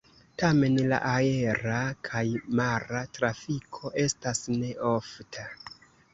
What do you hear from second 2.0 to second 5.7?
kaj mara trafiko estas ne ofta.